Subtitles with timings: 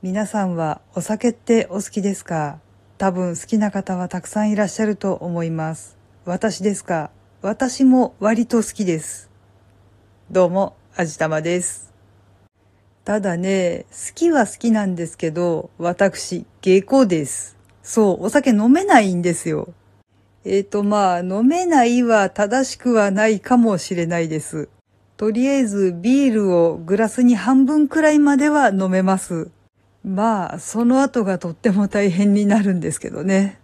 [0.00, 2.60] 皆さんはお酒ってお好きですか？
[2.98, 5.98] 多分好きな方はたくさんいらっしゃると思います。
[6.24, 7.10] 私ですか？
[7.42, 9.28] 私も割と好きです。
[10.30, 11.92] どうも、あじたまです。
[13.04, 17.56] ただね、好きは好きなんですけど、私、下戸です。
[17.82, 19.74] そう、お酒飲めないんですよ。
[20.44, 24.68] えーと、まあ、飲めないは正しくはないかもしれないです。
[25.16, 29.50] とりあえずビールをグラスに半分くらいまでは飲めます。
[30.08, 33.60] まあ、その後がとっても大変になるんですけどね。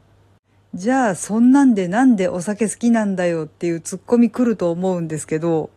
[0.74, 5.70] じゃあ、そんなんでなんでお酒好きなんだよっていうツッコミ来ると思うんですけど、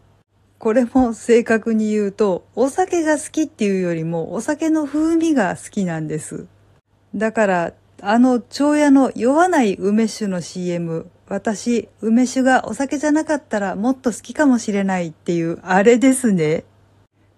[0.59, 6.47] これも正確に言うと、お酒が好きっていうよりもお酒の風味が好きなんです。
[7.15, 16.65] だから、あの、長屋の酔わない梅酒の CM、私、梅酒がお酒じゃなかったらもっと好きかもしれないっていう、あれですね。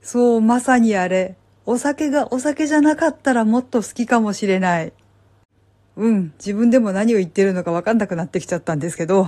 [0.01, 1.35] そう、まさにあれ。
[1.71, 4.91] お酒がお酒じゃなかったらもっと好きかもしれない。
[5.97, 9.27] うん、自分でも何を言ってるのかわかんなくなってきちゃったんですけど。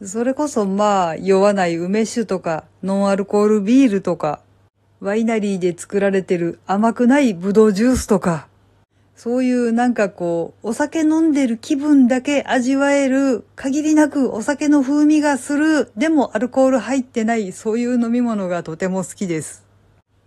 [0.00, 4.40] それこそまあ、酔わない梅酒とか、ノンアルコールビールとか、
[5.00, 8.46] ワイナリーで作られてる甘くないブドウジュースとか、
[9.16, 19.67] そういうなんかこう、お酒飲んでる気分だけ味わえる、限りなくお酒の風味がする、でもアルコール入ってない、そういう飲み物がとても好きです。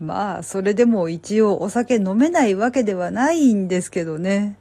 [0.02, 4.58] まあ、それでも一応お酒飲めないわけではないんですけどね。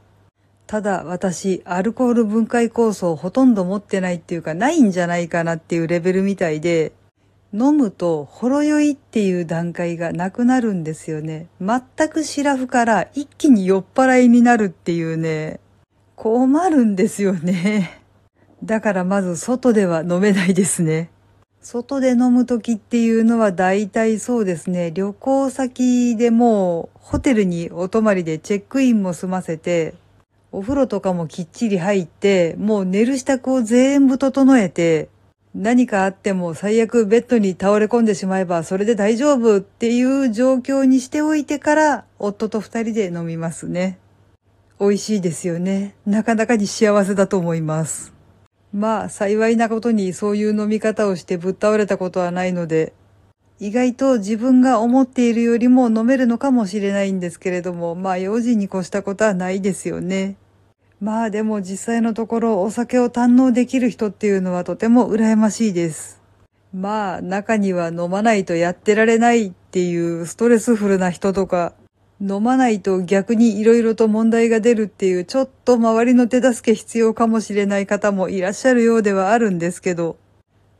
[0.67, 6.91] ただ私、アルコール分解酵素をほとんど持ってないっていうか、ないんじゃないかなっていうレベルみたいで、
[7.53, 11.47] 飲むとほろ酔いっていう段階がなくなるんですよね。
[11.59, 15.59] 全くシラフから一気に酔っ払いになるっていうね、
[16.15, 17.99] 困るんですよね。
[18.63, 21.09] だからまず外では飲めないですね。
[21.61, 29.93] 外で飲む時っていうのは大体そうですね、旅行先でもうホテルにお泊まりでチェックインも済ませて、
[30.51, 35.09] お風呂とかもきっちり入って、もう寝る支度を全部整えて、
[35.53, 43.99] 何かあっても最悪ベッドに倒れ込んでしまえばそれで大丈夫っていう状況にしておいてから夫と二人で飲みますね。
[44.79, 45.93] 美味しいですよね。
[46.05, 48.13] なかなかに幸せだと思います。
[48.73, 52.93] まあ幸いなことにそういう飲み方をしてぶっ倒れたことはないので、
[53.59, 60.35] 意外と自分が思っているよりも飲めるのかもしれないんですけれども、まあ用心に越したことはないですよね。
[60.99, 66.21] まあでも実際のところお酒を堪能できる人っていうのはとても羨ましいです。
[66.73, 71.73] まあ中には飲まないとやってられないっていうストレスフルな人とか、
[72.21, 80.17] 飲まないと逆に色々と問題が出るっていうちょっと周りの手助け必要かもしれない方もいらっしゃるようではあるんですけど、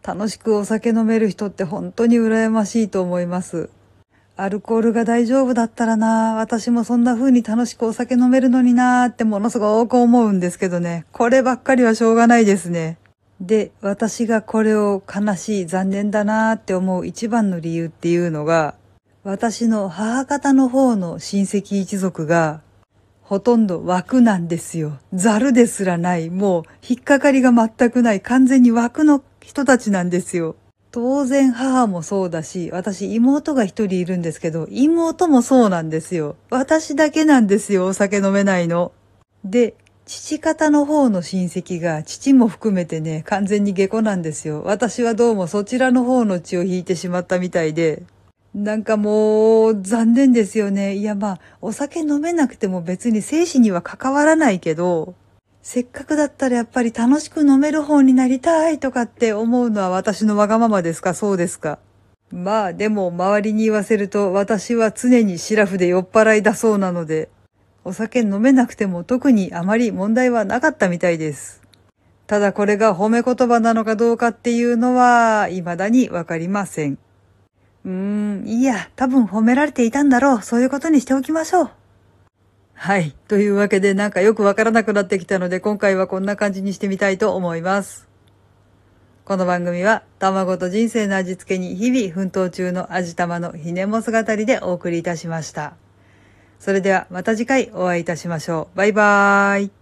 [0.06, 3.70] 楽しくお酒飲める人って本当に羨ましいと思います。
[4.38, 11.06] アルコールが大丈夫だったらな私もそんな風に楽しくお酒飲めるのになーってものすごく思うんですけどね。
[11.12, 12.98] こればっかりはしょうがないですね。
[13.40, 18.76] で、私がこれを悲しい、残念だなーって思う一番の理由っていうのが、
[19.24, 22.62] 私の母方の方の親戚一族が、
[23.22, 24.98] ほとんど枠なんですよ。
[25.14, 26.32] ザルですらない。
[26.32, 28.22] もう、引っかかりが全くない。
[28.22, 30.56] 完全に枠の人たちなんですよ。
[30.90, 36.36] 当然母もそうだし、私妹が一人いるんですけど、妹もそうなんですよ。
[36.50, 38.92] 私だけなんですよ、お酒飲めないの。
[39.46, 39.76] で、
[40.08, 44.64] 父方の方の親戚が、父も含めてね、完全に下戸なんですよ。
[44.66, 48.02] 私はどうもそちらの方の血を引いてしまったみたいで、
[48.54, 50.96] なんかもう、残念ですよね。
[50.96, 55.16] いやまあ、お酒飲めなくても別に生死には関わらないけど、
[55.62, 61.14] せっかくだったらやっぱり楽しく飲める方になりたいとかって思うのは私のわがままですか？
[61.14, 61.78] そうですか
[62.32, 67.30] まあでも周りに言わせると私は常にシラフで酔っ払いだそうなので、
[67.84, 71.62] お酒飲めなくても特にあまり問題はなかったみたいです。
[72.26, 76.98] ただこれが褒め言葉なのかどうかっていうのは未だにわかりません。
[77.86, 80.42] うーん、いいや、多分褒められていたんだろう。
[80.42, 81.70] そういうことにしておきましょう。
[82.74, 83.16] はい。
[83.28, 88.08] というわけでなんかよくわからなくなってきたので今回はこんな感じにしてみたいと思います。
[89.24, 95.76] この番組は卵と人生の味付けに日々奮闘中の味玉のひねも姿りでお送りいたしました。
[96.60, 98.78] それではまた次回お会いいたしましょう。
[98.78, 99.81] バイバーイ。